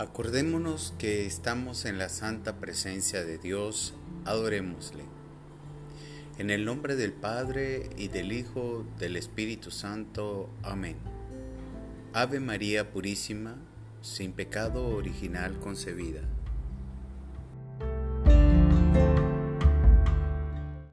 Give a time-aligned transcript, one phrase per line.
[0.00, 3.92] Acordémonos que estamos en la santa presencia de Dios,
[4.24, 5.04] adorémosle.
[6.38, 10.48] En el nombre del Padre y del Hijo, del Espíritu Santo.
[10.62, 10.96] Amén.
[12.14, 13.56] Ave María Purísima,
[14.00, 16.22] sin pecado original concebida.